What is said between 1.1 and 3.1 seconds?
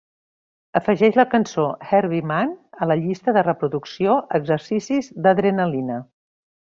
la cançó Herbie Mann a la